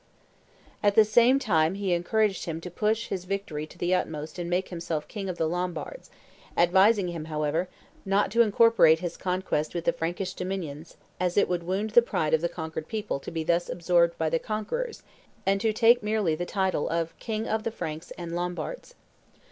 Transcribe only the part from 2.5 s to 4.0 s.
to push his victory to the